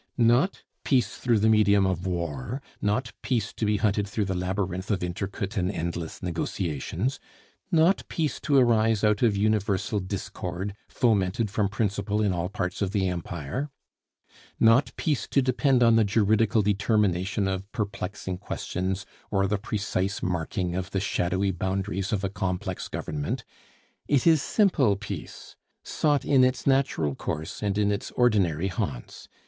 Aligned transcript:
Not 0.17 0.63
Peace 0.83 1.17
through 1.17 1.37
the 1.37 1.47
medium 1.47 1.85
of 1.85 2.07
War; 2.07 2.59
not 2.81 3.11
Peace 3.21 3.53
to 3.53 3.67
be 3.67 3.77
hunted 3.77 4.07
through 4.07 4.25
the 4.25 4.33
labyrinth 4.33 4.89
of 4.89 5.03
intricate 5.03 5.57
and 5.57 5.71
endless 5.71 6.23
negotiations; 6.23 7.19
not 7.71 8.01
Peace 8.09 8.39
to 8.39 8.57
arise 8.57 9.03
out 9.03 9.21
of 9.21 9.37
universal 9.37 9.99
discord, 9.99 10.75
fomented 10.87 11.51
from 11.51 11.69
principle 11.69 12.19
in 12.19 12.33
all 12.33 12.49
parts 12.49 12.81
of 12.81 12.93
the 12.93 13.07
empire; 13.07 13.69
not 14.59 14.91
Peace 14.95 15.27
to 15.27 15.39
depend 15.39 15.83
on 15.83 15.97
the 15.97 16.03
juridical 16.03 16.63
determination 16.63 17.47
of 17.47 17.71
perplexing 17.71 18.39
questions, 18.39 19.05
or 19.29 19.45
the 19.45 19.59
precise 19.59 20.23
marking 20.23 20.75
of 20.75 20.89
the 20.89 20.99
shadowy 20.99 21.51
boundaries 21.51 22.11
of 22.11 22.23
a 22.23 22.29
complex 22.29 22.87
government. 22.87 23.43
It 24.07 24.25
is 24.25 24.41
simple 24.41 24.95
Peace, 24.95 25.55
sought 25.83 26.25
in 26.25 26.43
its 26.43 26.65
natural 26.65 27.13
course 27.13 27.61
and 27.61 27.77
in 27.77 27.91
its 27.91 28.09
ordinary 28.13 28.67
haunts. 28.69 29.27